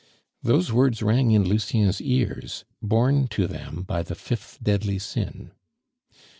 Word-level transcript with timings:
Those 0.41 0.71
words 0.71 1.03
rang 1.03 1.29
in 1.29 1.43
Lucien's 1.45 2.01
ears, 2.01 2.65
borne 2.81 3.27
to 3.27 3.45
them 3.45 3.83
by 3.83 4.01
the 4.01 4.15
fifth 4.15 4.57
deadly 4.63 4.97
sin. 4.97 5.51